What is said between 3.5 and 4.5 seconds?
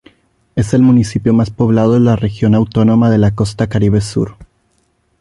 Caribe Sur.